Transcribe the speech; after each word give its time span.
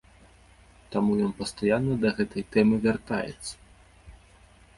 Таму 0.95 1.17
ён 1.27 1.31
пастаянна 1.41 1.99
да 2.07 2.13
гэтай 2.21 2.43
тэмы 2.57 2.75
вяртаецца. 2.87 3.53